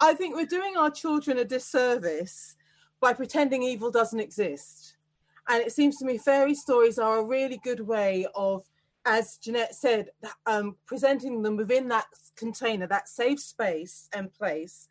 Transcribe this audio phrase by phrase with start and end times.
[0.00, 2.56] I think we're doing our children a disservice
[3.00, 4.96] by pretending evil doesn't exist.
[5.48, 8.64] And it seems to me fairy stories are a really good way of,
[9.04, 10.10] as Jeanette said,
[10.46, 14.88] um, presenting them within that container, that safe space and place.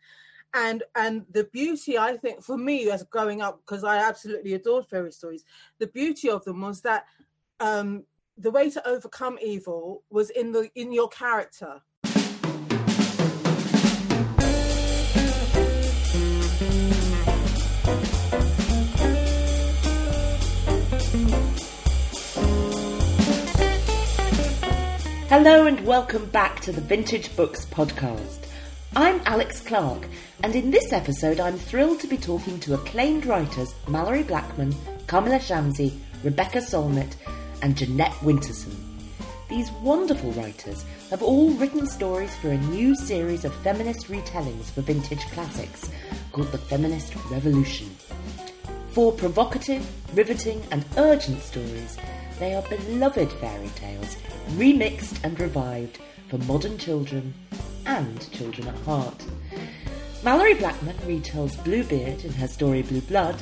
[0.53, 4.87] And and the beauty, I think, for me as growing up, because I absolutely adored
[4.87, 5.43] fairy stories,
[5.77, 7.05] the beauty of them was that
[7.59, 8.03] um,
[8.37, 11.81] the way to overcome evil was in the in your character
[25.29, 28.47] Hello and welcome back to the Vintage Books podcast.
[28.95, 30.07] I'm Alex Clark,
[30.41, 34.73] and in this episode, I'm thrilled to be talking to acclaimed writers Malorie Blackman,
[35.05, 37.13] Kamila Shamsie, Rebecca Solnit,
[37.61, 38.73] and Jeanette Winterson.
[39.49, 44.81] These wonderful writers have all written stories for a new series of feminist retellings for
[44.81, 45.91] vintage classics
[46.31, 47.95] called The Feminist Revolution.
[48.93, 51.99] Four provocative, riveting, and urgent stories,
[52.39, 54.15] they are beloved fairy tales,
[54.51, 57.33] remixed and revived for modern children
[57.85, 59.25] and children at heart.
[60.23, 63.35] Malorie Blackman retells Bluebeard in her story Blue Blood.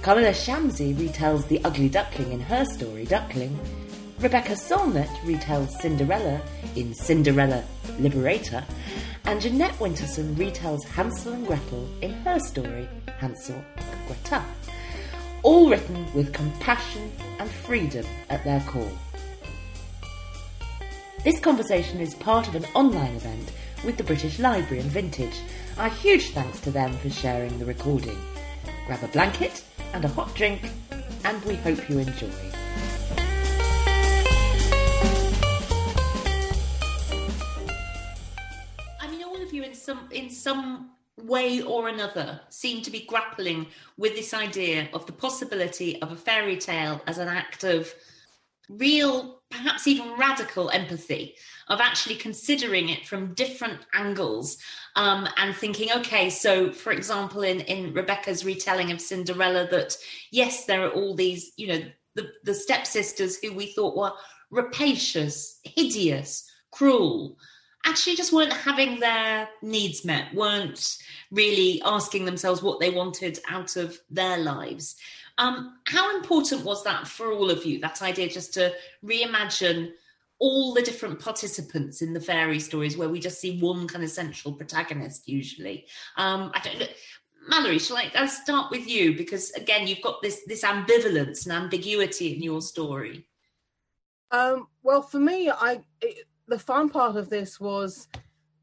[0.00, 3.58] Kamila Shamsie retells The Ugly Duckling in her story Duckling.
[4.20, 6.40] Rebecca Solnit retells Cinderella
[6.76, 7.64] in Cinderella
[7.98, 8.64] Liberator.
[9.24, 14.42] And Jeanette Winterson retells Hansel and Gretel in her story Hansel and Gretel
[15.42, 18.90] all written with compassion and freedom at their core.
[21.24, 23.52] This conversation is part of an online event
[23.84, 25.40] with the British Library and Vintage.
[25.76, 28.18] Our huge thanks to them for sharing the recording.
[28.86, 30.70] Grab a blanket and a hot drink,
[31.24, 32.30] and we hope you enjoy.
[39.00, 40.90] I mean, all of you in some in some
[41.24, 43.66] way or another seem to be grappling
[43.96, 47.92] with this idea of the possibility of a fairy tale as an act of
[48.68, 51.34] real, perhaps even radical empathy,
[51.68, 54.58] of actually considering it from different angles
[54.96, 59.96] um, and thinking, okay, so for example, in, in Rebecca's retelling of Cinderella, that
[60.30, 61.82] yes, there are all these, you know,
[62.14, 64.12] the, the stepsisters who we thought were
[64.50, 67.36] rapacious, hideous, cruel
[67.84, 70.98] actually just weren't having their needs met, weren't
[71.30, 74.96] really asking themselves what they wanted out of their lives.
[75.38, 78.72] Um, how important was that for all of you, that idea just to
[79.04, 79.92] reimagine
[80.40, 84.10] all the different participants in the fairy stories where we just see one kind of
[84.10, 85.86] central protagonist usually?
[86.16, 86.86] Um, I don't know.
[87.50, 91.52] Malorie, shall I, I'll start with you because again, you've got this this ambivalence and
[91.52, 93.26] ambiguity in your story.
[94.30, 98.08] Um, well, for me, I it, the fun part of this was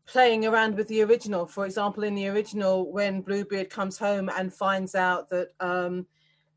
[0.06, 1.46] playing around with the original.
[1.46, 6.06] For example, in the original, when Bluebeard comes home and finds out that um,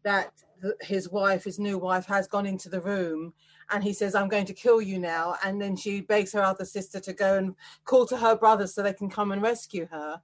[0.02, 0.32] that
[0.80, 3.32] his wife, his new wife, has gone into the room,
[3.70, 6.64] and he says, "I'm going to kill you now," and then she begs her other
[6.64, 10.20] sister to go and call to her brothers so they can come and rescue her.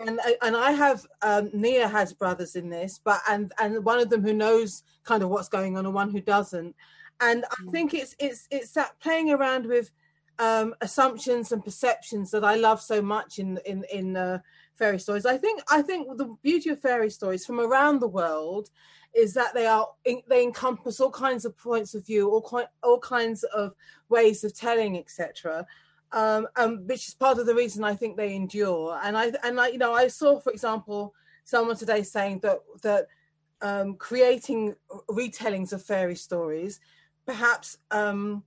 [0.00, 4.10] And and I have um, Nia has brothers in this, but and and one of
[4.10, 6.74] them who knows kind of what's going on, and one who doesn't.
[7.20, 7.72] And I mm.
[7.72, 9.90] think it's it's it's that playing around with
[10.38, 14.40] um, assumptions and perceptions that I love so much in in in uh,
[14.74, 15.26] fairy stories.
[15.26, 18.70] I think I think the beauty of fairy stories from around the world
[19.14, 19.88] is that they are
[20.28, 23.74] they encompass all kinds of points of view, all all kinds of
[24.08, 25.66] ways of telling, etc.
[26.12, 28.98] Um, um, which is part of the reason I think they endure.
[29.02, 31.14] And I and I you know I saw, for example,
[31.44, 33.06] someone today saying that that
[33.62, 34.74] um, creating
[35.08, 36.78] retellings of fairy stories
[37.26, 38.44] perhaps um,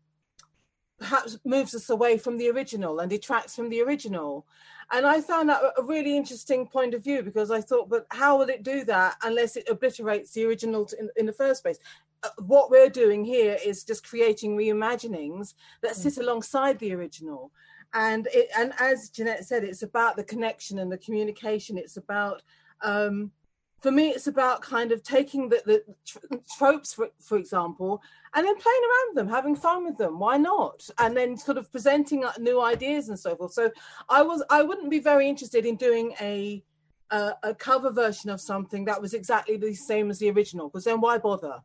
[0.99, 4.45] perhaps moves us away from the original and detracts from the original.
[4.91, 8.37] And I found that a really interesting point of view because I thought, but how
[8.37, 11.77] will it do that unless it obliterates the original in, in the first place?
[12.23, 16.21] Uh, what we're doing here is just creating reimaginings that sit mm.
[16.21, 17.51] alongside the original.
[17.93, 21.77] And it, and as Jeanette said, it's about the connection and the communication.
[21.77, 22.41] It's about
[22.81, 23.31] um,
[23.81, 28.01] for me, it's about kind of taking the, the tropes, for, for example,
[28.33, 30.19] and then playing around with them, having fun with them.
[30.19, 30.87] Why not?
[30.97, 33.53] And then sort of presenting new ideas and so forth.
[33.53, 33.71] So
[34.09, 36.63] I was, I wouldn't be very interested in doing a
[37.11, 40.83] a, a cover version of something that was exactly the same as the original, because
[40.83, 41.57] then why bother?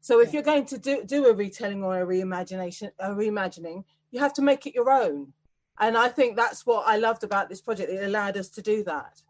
[0.00, 4.20] So if you're going to do do a retelling or a reimagination, a reimagining, you
[4.20, 5.32] have to make it your own.
[5.78, 7.90] And I think that's what I loved about this project.
[7.90, 9.22] It allowed us to do that.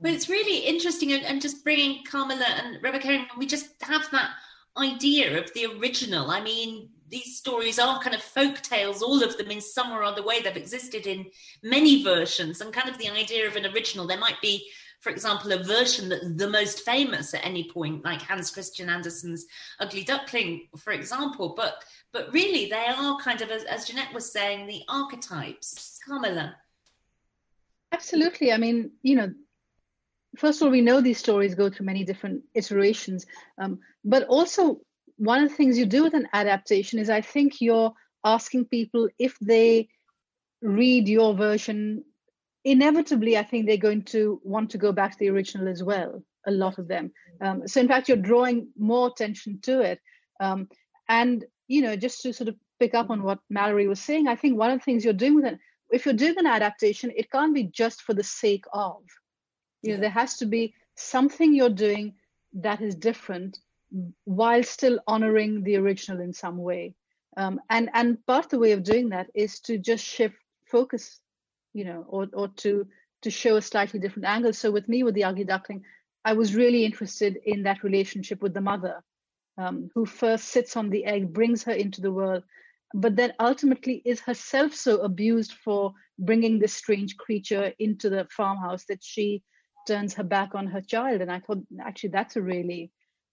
[0.00, 4.30] But it's really interesting, and, and just bringing Kamila and Rebecca we just have that
[4.76, 6.30] idea of the original.
[6.30, 10.04] I mean, these stories are kind of folk tales, all of them in some or
[10.04, 10.40] other way.
[10.40, 11.26] They've existed in
[11.62, 14.06] many versions, and kind of the idea of an original.
[14.06, 14.68] There might be,
[15.00, 19.46] for example, a version that's the most famous at any point, like Hans Christian Andersen's
[19.80, 21.54] Ugly Duckling, for example.
[21.56, 25.98] But but really, they are kind of, as, as Jeanette was saying, the archetypes.
[26.08, 26.54] Kamila.
[27.92, 28.52] Absolutely.
[28.52, 29.32] I mean, you know,
[30.38, 33.26] first of all, we know these stories go through many different iterations,
[33.58, 34.80] um, but also
[35.16, 37.92] one of the things you do with an adaptation is I think you're
[38.24, 39.88] asking people if they
[40.62, 42.04] read your version,
[42.64, 46.22] inevitably, I think they're going to want to go back to the original as well,
[46.46, 47.12] a lot of them.
[47.40, 50.00] Um, so, in fact, you're drawing more attention to it.
[50.40, 50.68] Um,
[51.08, 54.36] and, you know, just to sort of pick up on what Malorie was saying, I
[54.36, 55.58] think one of the things you're doing with it,
[55.90, 59.02] if you're doing an adaptation, it can't be just for the sake of.
[59.82, 62.14] You know, there has to be something you're doing
[62.54, 63.58] that is different
[64.24, 66.94] while still honoring the original in some way.
[67.36, 70.36] Um, and and part of the way of doing that is to just shift
[70.70, 71.20] focus,
[71.72, 72.86] you know, or or to
[73.22, 74.52] to show a slightly different angle.
[74.52, 75.84] So with me, with the ugly duckling,
[76.24, 79.02] I was really interested in that relationship with the mother,
[79.56, 82.44] um, who first sits on the egg, brings her into the world,
[82.94, 88.84] but then ultimately is herself so abused for bringing this strange creature into the farmhouse
[88.86, 89.42] that she
[89.86, 91.20] turns her back on her child.
[91.20, 92.90] And I thought actually that's a really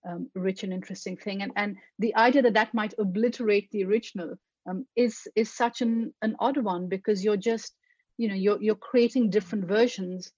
[0.08, 1.42] um, rich and interesting thing.
[1.42, 4.36] And and the idea that that might obliterate the original
[4.70, 7.74] um, is is such an an odd one because you're just
[8.18, 10.32] you know you're you're creating different versions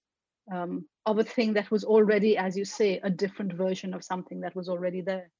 [0.52, 4.40] um, of a thing that was already, as you say, a different version of something
[4.40, 5.30] that was already there.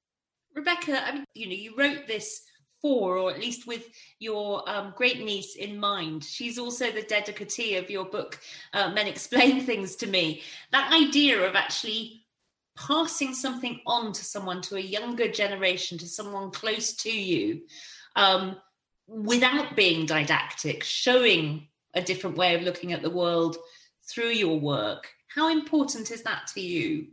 [0.55, 2.41] Rebecca, I mean, you know, you wrote this
[2.81, 3.89] for, or at least with
[4.19, 6.23] your um, great niece in mind.
[6.23, 8.39] She's also the dedicatee of your book,
[8.73, 10.41] uh, Men Explain Things to Me.
[10.71, 12.25] That idea of actually
[12.77, 17.61] passing something on to someone, to a younger generation, to someone close to you,
[18.15, 18.55] um,
[19.07, 23.57] without being didactic, showing a different way of looking at the world
[24.07, 25.09] through your work.
[25.27, 27.07] How important is that to you?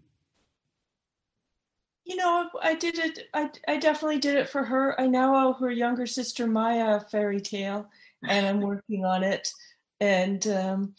[2.07, 3.29] You know, I did it.
[3.35, 4.99] I, I definitely did it for her.
[4.99, 7.91] I now owe her younger sister Maya a fairy tale,
[8.23, 9.49] and I'm working on it.
[10.01, 10.95] And um,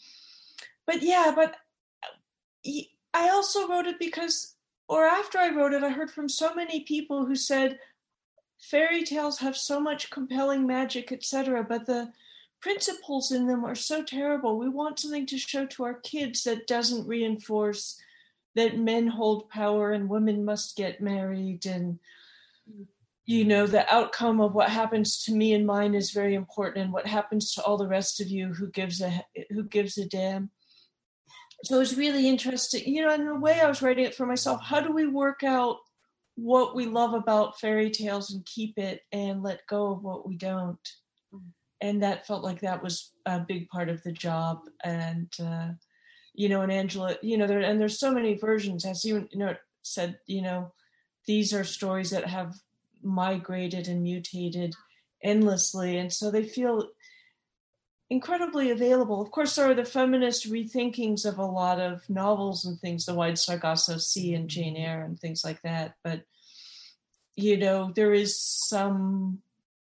[0.86, 1.56] but yeah, but
[3.14, 4.54] I also wrote it because
[4.86, 7.78] or after I wrote it, I heard from so many people who said
[8.60, 12.12] fairy tales have so much compelling magic, etc., but the
[12.60, 14.58] principles in them are so terrible.
[14.58, 17.98] We want something to show to our kids that doesn't reinforce
[18.58, 21.64] that men hold power and women must get married.
[21.64, 22.00] And
[23.24, 26.92] you know the outcome of what happens to me and mine is very important and
[26.92, 30.50] what happens to all the rest of you who gives a who gives a damn.
[31.64, 34.26] So it was really interesting you know in a way i was writing it for
[34.26, 34.60] myself.
[34.62, 35.76] How do we work out
[36.34, 40.36] what we love about fairy tales and keep it and let go of what we
[40.36, 40.88] don't?
[41.80, 44.62] And that felt like that was a big part of the job.
[44.82, 45.68] And uh,
[46.38, 49.38] you know and angela you know there and there's so many versions as you, you
[49.38, 50.72] know said you know
[51.26, 52.54] these are stories that have
[53.02, 54.72] migrated and mutated
[55.22, 56.88] endlessly and so they feel
[58.10, 59.20] incredibly available.
[59.20, 63.14] Of course, there are the feminist rethinkings of a lot of novels and things, the
[63.14, 65.96] Wide Sargasso Sea and Jane Eyre and things like that.
[66.02, 66.22] But,
[67.36, 69.42] you know, there is some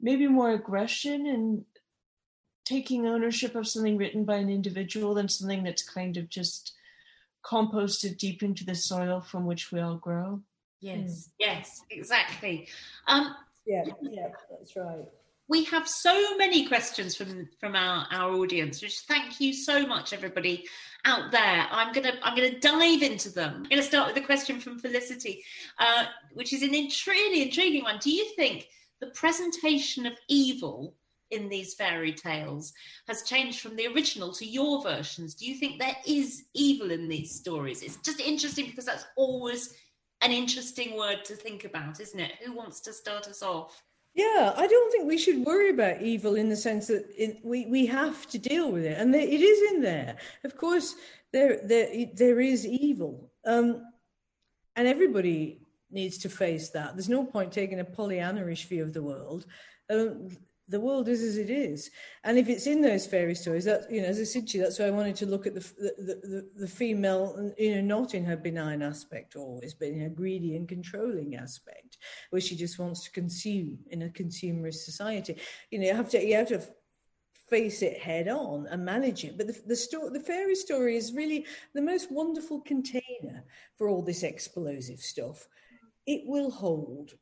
[0.01, 1.65] maybe more aggression in
[2.67, 6.75] taking ownership of something written by an individual than something that's kind of just
[7.45, 10.41] composted deep into the soil from which we all grow.
[10.81, 11.29] Yes, mm.
[11.39, 12.69] yes, exactly.
[13.07, 15.09] Um, yeah, yeah, that's right
[15.49, 20.13] we have so many questions from from our, our audience which thank you so much
[20.13, 20.65] everybody
[21.05, 24.61] out there i'm gonna i'm gonna dive into them i'm gonna start with a question
[24.61, 25.45] from felicity
[25.79, 28.69] uh, which is an int- really intriguing one do you think
[29.01, 30.95] the presentation of evil
[31.31, 32.73] in these fairy tales
[33.09, 37.09] has changed from the original to your versions do you think there is evil in
[37.09, 39.75] these stories it's just interesting because that's always
[40.23, 43.83] an interesting word to think about isn't it who wants to start us off
[44.17, 47.67] yeah, I don't think we should worry about evil in the sense that it, we
[47.67, 50.17] we have to deal with it, and it is in there.
[50.43, 50.95] Of course,
[51.35, 53.83] there there there is evil, um,
[54.75, 56.95] and everybody needs to face that.
[56.95, 59.45] There's no point taking a Pollyanna-ish view of the world.
[59.91, 60.31] Um,
[60.69, 61.91] the world is as it is,
[62.25, 64.65] and if it's in those fairy stories, that you know, as I said to you,
[64.65, 68.15] that's why I wanted to look at the the, the, the female, you know, not
[68.15, 71.99] in her benign aspect always, but in her greedy and controlling aspect,
[72.31, 75.37] where she just wants to consume in a consumerist society.
[75.71, 76.63] You know, you have to you have to
[77.49, 79.37] face it head on and manage it.
[79.37, 83.45] But the the, story, the fairy story is really the most wonderful container
[83.77, 85.49] for all this explosive stuff.
[86.07, 87.15] It will hold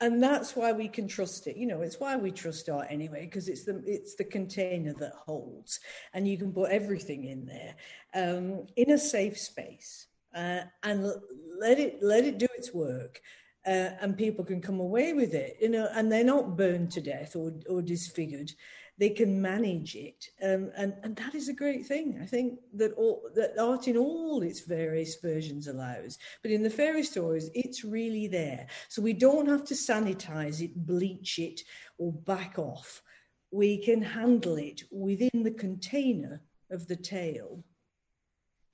[0.00, 1.56] and that's why we can trust it.
[1.56, 5.12] You know it's why we trust art anyway because it's the it's the container that
[5.14, 5.80] holds
[6.12, 7.74] and you can put everything in there
[8.14, 11.10] um, in a safe space uh, and
[11.58, 13.20] let it let it do its work
[13.66, 17.00] uh, and people can come away with it you know and they're not burned to
[17.00, 18.50] death or or disfigured
[18.98, 22.18] they can manage it, um, and and that is a great thing.
[22.22, 26.70] I think that all that art in all its various versions allows, but in the
[26.70, 28.66] fairy stories, it's really there.
[28.88, 31.60] So we don't have to sanitize it, bleach it,
[31.98, 33.02] or back off.
[33.50, 37.62] We can handle it within the container of the tale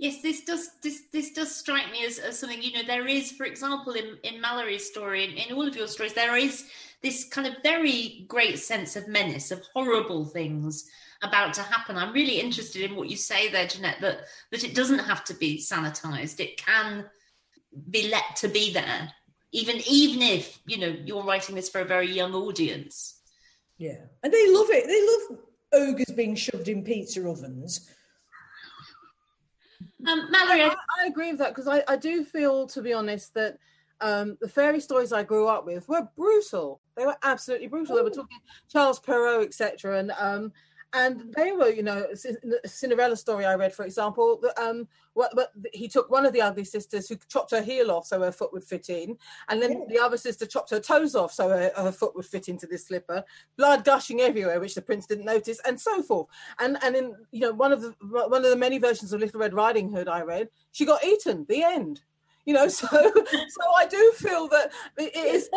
[0.02, 2.82] Yes, this does this this does strike me as, as something you know.
[2.84, 6.36] There is, for example, in in Malorie's story, in, in all of your stories, there
[6.36, 6.64] is
[7.02, 10.90] this kind of very great sense of menace, of horrible things
[11.22, 11.96] about to happen.
[11.96, 14.00] I'm really interested in what you say there, Jeanette.
[14.00, 17.04] That that it doesn't have to be sanitized; it can
[17.88, 19.08] be let to be there,
[19.52, 23.20] even even if you know you're writing this for a very young audience.
[23.78, 24.84] Yeah, and they love it.
[24.84, 25.44] They love
[25.74, 27.88] ogres being shoved in pizza ovens
[30.06, 33.34] um, Malorie, I, I, agree with that because I, I do feel, to be honest,
[33.34, 33.58] that
[34.00, 36.80] um, the fairy stories I grew up with were brutal.
[36.96, 37.94] They were absolutely brutal.
[37.94, 37.98] Ooh.
[37.98, 39.98] They were talking Charles Perrault, etc.
[39.98, 40.52] And um,
[40.92, 42.06] and they were, you know,
[42.66, 46.42] Cinderella story I read, for example, that um, what, but he took one of the
[46.42, 49.16] ugly sisters who chopped her heel off so her foot would fit in,
[49.48, 49.84] and then yeah.
[49.88, 52.86] the other sister chopped her toes off so her, her, foot would fit into this
[52.86, 53.24] slipper,
[53.56, 56.28] blood gushing everywhere, which the prince didn't notice, and so forth.
[56.58, 59.40] And and in you know one of the one of the many versions of Little
[59.40, 61.46] Red Riding Hood I read, she got eaten.
[61.48, 62.02] The end
[62.44, 65.48] you know so so i do feel that it is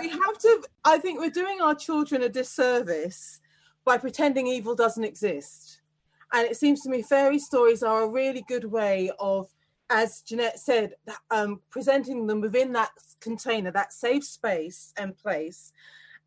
[0.00, 3.40] we have to i think we're doing our children a disservice
[3.86, 5.80] by pretending evil doesn't exist.
[6.32, 9.48] And it seems to me fairy stories are a really good way of,
[9.88, 10.94] as Jeanette said,
[11.30, 12.90] um, presenting them within that
[13.20, 15.72] container, that safe space and place.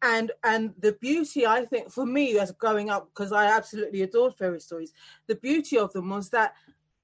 [0.02, 4.36] And and the beauty, I think, for me as growing up, because I absolutely adored
[4.36, 4.94] fairy stories,
[5.28, 6.54] the beauty of them was that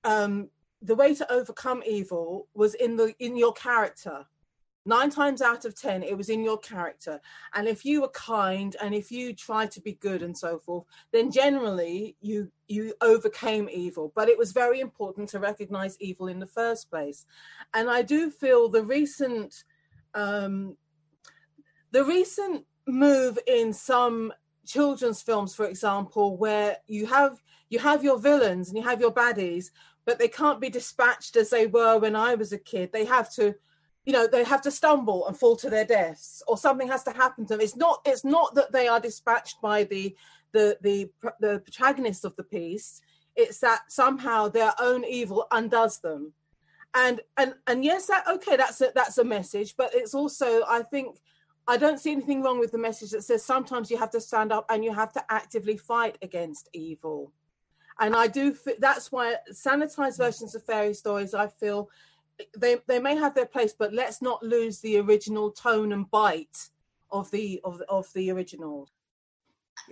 [0.05, 0.49] um,
[0.81, 4.25] the way to overcome evil was in the in your character
[4.85, 7.19] nine times out of ten it was in your character.
[7.53, 10.85] And if you were kind and if you tried to be good and so forth
[11.11, 14.11] then generally you you overcame evil.
[14.15, 17.25] But it was very important to recognize evil in the first place.
[17.73, 19.63] And i do feel the recent
[20.13, 20.77] um
[21.91, 24.33] the recent move in some
[24.65, 29.11] children's films for example where you have you have your villains and you have your
[29.11, 29.69] baddies
[30.05, 32.91] but they can't be dispatched as they were when i was a kid.
[32.91, 33.55] They have to
[34.05, 37.11] you know they have to stumble and fall to their deaths or something has to
[37.11, 37.61] happen to them.
[37.61, 40.15] It's not it's not that they are dispatched by the
[40.53, 41.09] the the
[41.39, 43.01] the protagonist of the piece.
[43.35, 46.33] It's that somehow their own evil undoes them.
[46.93, 50.81] And and and yes that okay that's a that's a message but it's also i
[50.81, 51.17] think
[51.67, 54.53] i don't see anything wrong with the message that says sometimes you have to stand
[54.53, 57.33] up and you have to actively fight against evil.
[57.99, 61.89] And i do that's why sanitized versions of fairy stories i feel
[62.57, 66.69] they they may have their place, but let's not lose the original tone and bite
[67.11, 68.89] of the of of the original.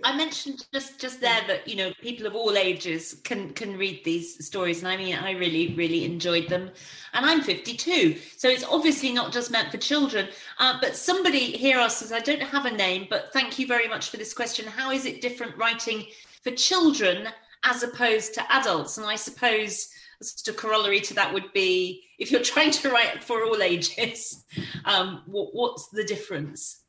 [0.02, 4.02] I mentioned just just there that you know people of all ages can can read
[4.04, 6.70] these stories, and I mean I really really enjoyed them.
[7.12, 10.28] And I'm 52, so it's obviously not just meant for children.
[10.58, 14.10] Uh, but somebody here asks, I don't have a name, but thank you very much
[14.10, 14.66] for this question.
[14.66, 16.06] How is it different writing
[16.42, 17.28] for children
[17.62, 18.98] as opposed to adults?
[18.98, 19.90] And I suppose
[20.32, 24.44] just a corollary to that would be if you're trying to write for all ages,
[24.84, 26.82] um, what, what's the difference?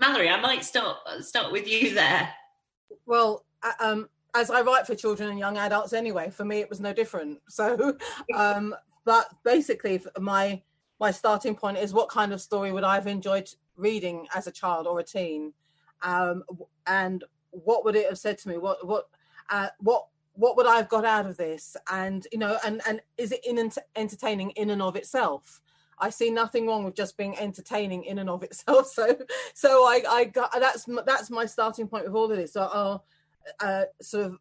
[0.00, 2.28] Malorie, I might start start with you there.
[3.06, 3.44] Well,
[3.80, 6.92] um, as I write for children and young adults anyway, for me it was no
[6.92, 7.40] different.
[7.48, 7.96] So,
[8.34, 10.62] um, but basically, my
[11.00, 14.52] my starting point is what kind of story would I have enjoyed reading as a
[14.52, 15.52] child or a teen,
[16.02, 16.42] um,
[16.86, 18.58] and what would it have said to me?
[18.58, 19.08] What what
[19.50, 21.76] uh, what what would I have got out of this?
[21.90, 25.60] And you know, and and is it in entertaining in and of itself?
[25.98, 28.92] I see nothing wrong with just being entertaining in and of itself.
[28.94, 29.16] So,
[29.54, 32.54] so I, I got that's that's my starting point with all of this.
[32.54, 33.00] So, are
[33.60, 34.38] uh, sort of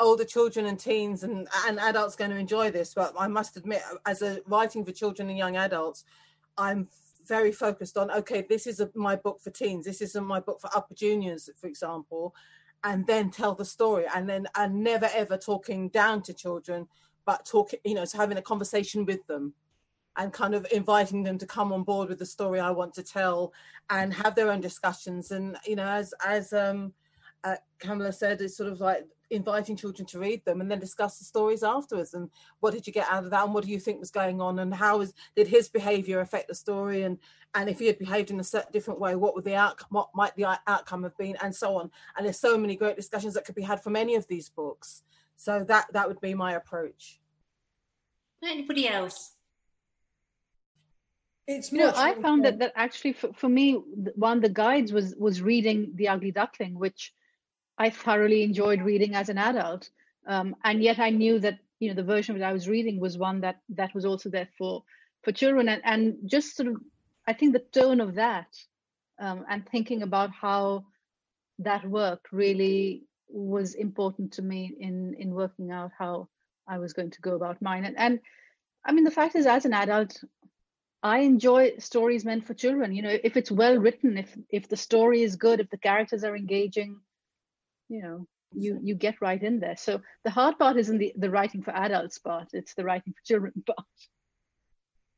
[0.00, 2.94] older children and teens and and adults going to enjoy this?
[2.94, 6.04] But I must admit, as a writing for children and young adults,
[6.56, 6.88] I'm
[7.26, 9.84] very focused on okay, this is a, my book for teens.
[9.84, 12.34] This isn't my book for upper juniors, for example
[12.84, 14.04] and then tell the story.
[14.14, 16.86] And then and never ever talking down to children
[17.26, 19.54] but talking you know so having a conversation with them
[20.16, 23.02] and kind of inviting them to come on board with the story i want to
[23.02, 23.52] tell
[23.90, 25.30] and have their own discussions.
[25.30, 26.92] And you know as as um
[27.42, 31.18] uh, Kamila said, it's sort of like inviting children to read them and then discuss
[31.18, 33.78] the stories afterwards and what did you get out of that and what do you
[33.78, 37.18] think was going on and how is did his behavior affect the story and
[37.54, 40.08] and if he had behaved in a certain different way what would the outcome what
[40.14, 41.90] might the outcome have been and so on.
[42.16, 45.02] And there's so many great discussions that could be had from any of these books.
[45.36, 47.20] So that that would be my approach.
[48.42, 49.32] Anybody else?
[51.46, 53.74] It's you know i found that that actually for, for me
[54.16, 57.12] one of the guides was was reading the ugly duckling which
[57.78, 59.90] i thoroughly enjoyed reading as an adult.
[60.26, 63.18] Um, and yet i knew that you know the version that i was reading was
[63.18, 64.84] one that that was also there for
[65.22, 65.68] for children.
[65.68, 66.76] And and just sort of
[67.26, 68.48] i think the tone of that
[69.20, 70.84] um, and thinking about how
[71.60, 76.28] that worked really was important to me in in working out how
[76.68, 77.84] i was going to go about mine.
[77.84, 78.20] And and
[78.84, 80.22] i mean the fact is as an adult
[81.04, 82.94] I enjoy stories meant for children.
[82.94, 86.24] You know, if it's well written, if if the story is good, if the characters
[86.24, 86.98] are engaging,
[87.94, 89.76] you know, you you get right in there.
[89.76, 93.24] So the hard part isn't the, the writing for adults part; it's the writing for
[93.24, 93.86] children part.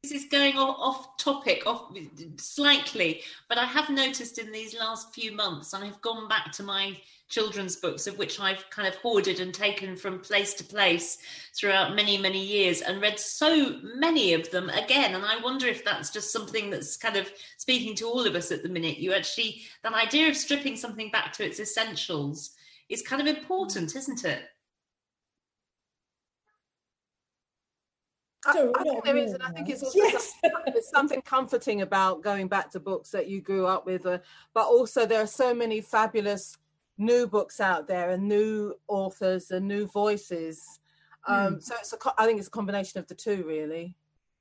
[0.02, 1.90] This is going off, off topic, off
[2.36, 6.96] slightly, but I have noticed in these last few months, I've gone back to my
[7.28, 11.18] children's books, of which I've kind of hoarded and taken from place to place
[11.58, 15.16] throughout many, many years, and read so many of them again.
[15.16, 18.52] And I wonder if that's just something that's kind of speaking to all of us
[18.52, 18.98] at the minute.
[18.98, 22.55] You actually, that idea of stripping something back to its essentials
[22.88, 24.42] is kind of important, isn't it?
[28.46, 30.32] I, I think there is, and I think it's also yes.
[30.40, 34.06] something, there's something comforting about going back to books that you grew up with.
[34.06, 34.18] Uh,
[34.54, 36.56] but also, there are so many fabulous
[36.96, 40.78] new books out there, and new authors and new voices.
[41.26, 41.62] Um, mm.
[41.62, 43.96] So it's a, I think it's a combination of the two, really.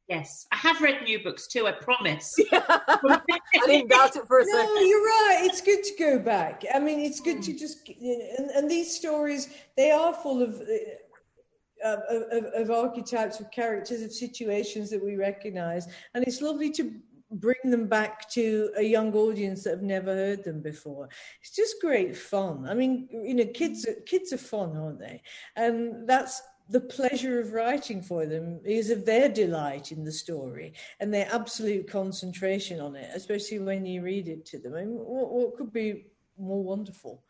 [0.07, 1.65] Yes, I have read new books too.
[1.65, 2.35] I promise.
[2.51, 3.19] I
[3.65, 4.75] didn't doubt it for a no, second.
[4.75, 5.39] No, you're right.
[5.43, 6.63] It's good to go back.
[6.74, 7.45] I mean, it's good mm.
[7.45, 13.39] to just and, and these stories they are full of uh, of, of, of, archetypes,
[13.39, 15.88] of characters, of situations that we recognize.
[16.13, 16.93] And it's lovely to
[17.31, 21.09] bring them back to a young audience that have never heard them before.
[21.41, 22.67] It's just great fun.
[22.67, 25.21] I mean, you know, kids kids are fun, aren't they?
[25.55, 30.74] And that's the pleasure of writing for them is of their delight in the story
[31.00, 34.74] and their absolute concentration on it, especially when you read it to them.
[34.74, 36.05] I mean, what, what could be
[36.37, 37.24] more wonderful?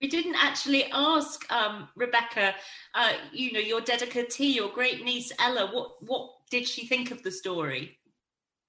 [0.00, 2.54] We didn't actually ask um, Rebecca,
[2.94, 7.22] uh, you know, your dedicatee, your great niece Ella, what what did she think of
[7.22, 7.98] the story?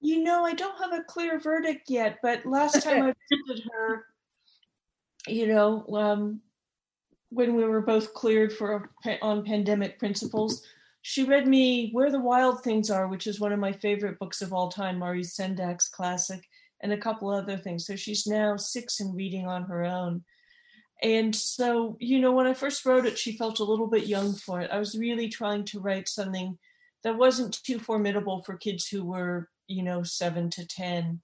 [0.00, 4.06] You know, I don't have a clear verdict yet, but last time I visited her,
[5.28, 6.40] you know, um,
[7.30, 8.90] when we were both cleared for
[9.22, 10.64] on pandemic principles,
[11.02, 14.42] she read me Where the Wild Things Are, which is one of my favorite books
[14.42, 16.46] of all time, Maurice Sendak's classic,
[16.82, 17.86] and a couple other things.
[17.86, 20.24] So she's now six and reading on her own
[21.02, 24.34] and so, you know, when I first wrote it, she felt a little bit young
[24.34, 24.70] for it.
[24.70, 26.58] I was really trying to write something
[27.02, 31.20] that wasn't too formidable for kids who were, you know, seven to 10,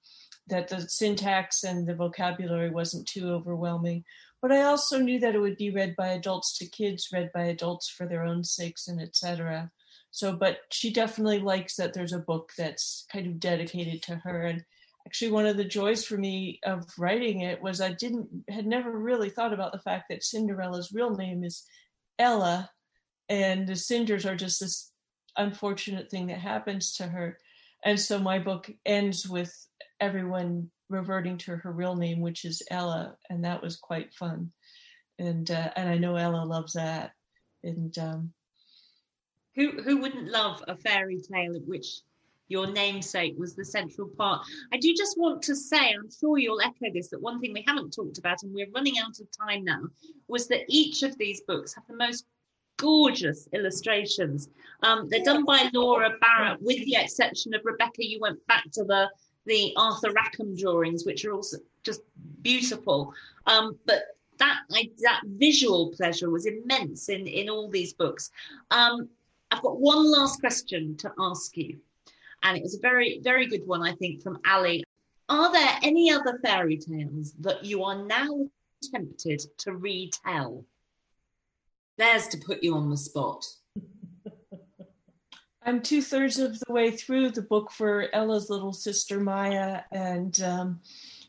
[0.48, 4.04] that the syntax and the vocabulary wasn't too overwhelming.
[4.46, 7.46] But I also knew that it would be read by adults to kids, read by
[7.46, 9.72] adults for their own sakes, and etc.
[10.12, 14.42] So, but she definitely likes that there's a book that's kind of dedicated to her.
[14.42, 14.64] And
[15.04, 18.96] actually one of the joys for me of writing it was I didn't had never
[18.96, 21.64] really thought about the fact that Cinderella's real name is
[22.16, 22.70] Ella
[23.28, 24.92] and the cinders are just this
[25.36, 27.36] unfortunate thing that happens to her
[27.84, 29.52] and so my book ends with
[30.00, 34.50] everyone reverting to her real name which is Ella and that was quite fun
[35.18, 37.12] and uh, and I know Ella loves that
[37.64, 38.32] and um,
[39.54, 42.02] who who wouldn't love a fairy tale in which
[42.48, 44.46] your namesake was the central part.
[44.72, 47.64] I do just want to say, I'm sure you'll echo this, that one thing we
[47.66, 49.82] haven't talked about, and we're running out of time now,
[50.28, 52.26] was that each of these books have the most
[52.76, 54.48] gorgeous illustrations.
[54.82, 58.06] Um, they're done by Laura Barrett, with the exception of Rebecca.
[58.06, 59.08] You went back to the
[59.46, 62.02] the Arthur Rackham drawings, which are also just
[62.42, 63.12] beautiful.
[63.46, 64.02] Um, but
[64.38, 64.60] that
[65.02, 68.30] that visual pleasure was immense in in all these books.
[68.70, 69.08] Um,
[69.50, 71.78] I've got one last question to ask you.
[72.42, 74.84] And it was a very, very good one, I think, from Ali.
[75.28, 78.48] Are there any other fairy tales that you are now
[78.82, 80.64] tempted to retell?
[81.96, 83.44] There's to put you on the spot.
[85.66, 90.40] I'm two thirds of the way through the book for Ella's little sister Maya, and
[90.42, 90.80] um,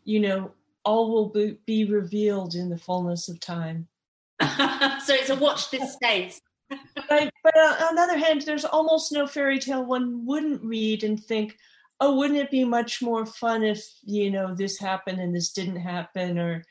[0.05, 0.51] you know,
[0.85, 3.87] all will be revealed in the fullness of time.
[4.41, 9.27] so it's a watch this space but, but on the other hand, there's almost no
[9.27, 11.57] fairy tale one wouldn't read and think,
[11.99, 15.77] oh, wouldn't it be much more fun if, you know, this happened and this didn't
[15.77, 16.37] happen?
[16.37, 16.63] Or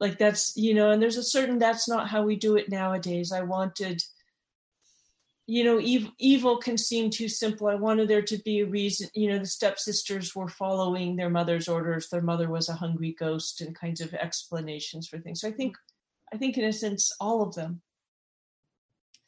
[0.00, 3.30] like that's you know and there's a certain that's not how we do it nowadays
[3.30, 4.02] i wanted
[5.46, 7.66] you know evil, evil can seem too simple.
[7.66, 11.68] I wanted there to be a reason you know the stepsisters were following their mother's
[11.68, 12.08] orders.
[12.08, 15.40] Their mother was a hungry ghost and kinds of explanations for things.
[15.40, 15.76] So i think
[16.32, 17.82] i think in a sense all of them.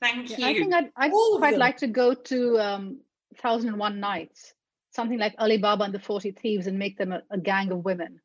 [0.00, 3.00] Thank you i think i'd, I'd quite like to go to um,
[3.38, 4.52] thousand and one nights
[4.90, 7.84] something like ali baba and the 40 thieves and make them a, a gang of
[7.84, 8.20] women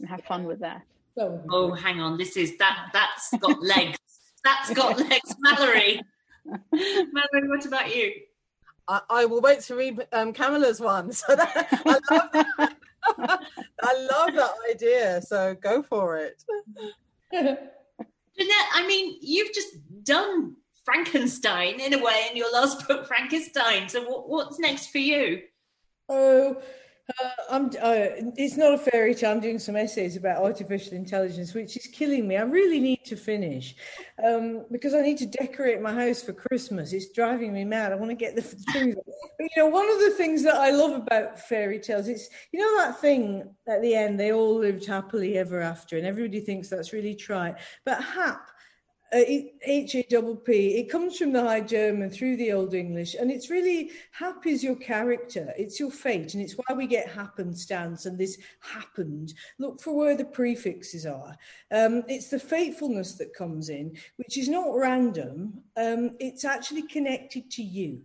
[0.00, 0.82] and have fun with that.
[1.18, 2.16] Oh hang on.
[2.16, 3.98] This is that that's got legs.
[4.42, 6.00] That's got legs malorie
[6.74, 8.12] malorie what about you
[8.88, 11.12] I, I will wait to read um, Kamila's one.
[11.20, 12.76] So that, I love that.
[13.82, 15.22] I love that idea.
[15.22, 16.42] So go for it.
[17.32, 23.88] Jeanette, I mean, you've just done Frankenstein in a way in your last book, Frankenstein.
[23.88, 25.42] So what, what's next for you?
[26.08, 26.60] Oh,
[27.18, 29.32] uh, uh, it's not a fairy tale.
[29.32, 32.36] I'm doing some essays about artificial intelligence, which is killing me.
[32.36, 33.74] I really need to finish
[34.24, 36.92] um, because I need to decorate my house for Christmas.
[36.92, 37.92] It's driving me mad.
[37.92, 38.42] I want to get the
[38.72, 38.96] trees.
[39.04, 42.60] but you know, one of the things that I love about fairy tales is, you
[42.60, 46.68] know, that thing at the end, they all lived happily ever after, and everybody thinks
[46.68, 47.56] that's really trite.
[47.84, 48.50] But hap
[49.12, 50.76] H A double P.
[50.76, 54.62] It comes from the High German through the Old English, and it's really hap is
[54.62, 59.34] your character, it's your fate, and it's why we get happenstance and this happened.
[59.58, 61.36] Look for where the prefixes are.
[61.72, 65.60] Um, it's the fatefulness that comes in, which is not random.
[65.76, 68.02] Um, it's actually connected to you.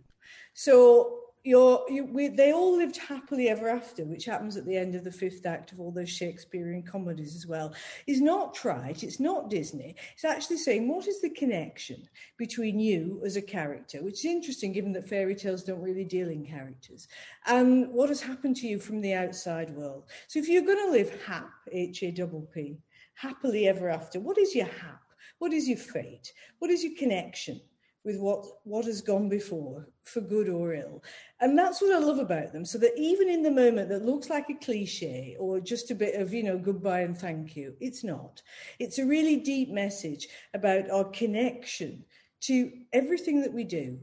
[0.54, 4.94] So you're, you, we, they all lived happily ever after, which happens at the end
[4.94, 7.72] of the fifth act of all those Shakespearean comedies as well,
[8.06, 9.94] is not trite, it's not Disney.
[10.14, 14.72] It's actually saying, what is the connection between you as a character, which is interesting
[14.72, 17.08] given that fairy tales don't really deal in characters,
[17.46, 20.04] and what has happened to you from the outside world.
[20.26, 22.78] So if you're going to live hap, H A P P,
[23.14, 25.00] happily ever after, what is your hap?
[25.38, 26.32] What is your fate?
[26.58, 27.60] What is your connection?
[28.06, 31.02] With what what has gone before for good or ill.
[31.40, 32.64] And that's what i love about them.
[32.64, 36.14] So that even in the moment that looks like a cliche or just a bit
[36.14, 38.40] of you know goodbye and thank you it's not.
[38.78, 42.04] It's a really deep message about our connection
[42.42, 43.98] to everything that we do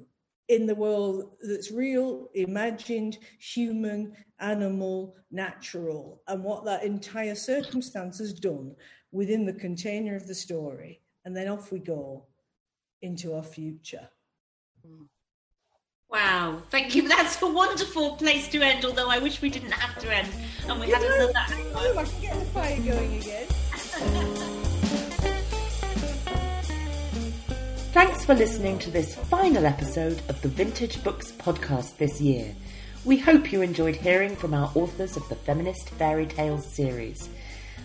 [0.50, 8.34] in the world that's real imagined human animal natural and what that entire circumstance has
[8.34, 8.76] done
[9.14, 11.00] within the container of the story.
[11.24, 12.26] And then off we go
[13.04, 14.10] into our future.
[16.10, 17.08] Wow, thank you.
[17.08, 20.30] That's a wonderful place to end, although I wish we didn't have to end
[20.68, 21.56] and we you had know, another.
[21.76, 23.48] Oh, I can get the fire going again.
[27.94, 32.56] Thanks for listening to this final episode of the Vintage Books podcast this year.
[33.06, 37.30] We hope you enjoyed hearing from our authors of the Feminist Fairy Tales series.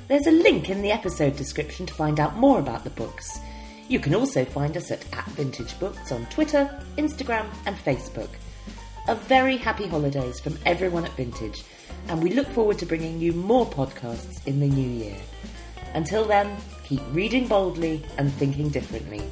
[0.06, 3.38] There's a link in the episode description to find out more about the books.
[3.88, 8.28] You can also find us at, at Vintage Books on Twitter, Instagram, and Facebook.
[9.08, 11.64] A very happy holidays from everyone at Vintage,
[12.08, 15.16] and we look forward to bringing you more podcasts in the new year.
[15.94, 19.22] Until then, keep reading boldly and thinking differently.